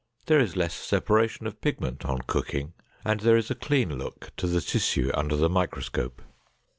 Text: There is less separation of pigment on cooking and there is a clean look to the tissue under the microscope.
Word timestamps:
There 0.25 0.39
is 0.39 0.55
less 0.55 0.73
separation 0.73 1.45
of 1.45 1.61
pigment 1.61 2.05
on 2.05 2.21
cooking 2.25 2.73
and 3.05 3.19
there 3.19 3.37
is 3.37 3.51
a 3.51 3.53
clean 3.53 3.99
look 3.99 4.35
to 4.37 4.47
the 4.47 4.59
tissue 4.59 5.11
under 5.13 5.35
the 5.35 5.47
microscope. 5.47 6.23